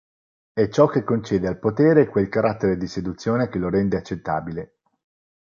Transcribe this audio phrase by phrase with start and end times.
[0.53, 4.79] È ciò che concede al potere quel carattere di seduzione che lo rende accettabile.